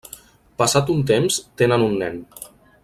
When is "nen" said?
2.05-2.21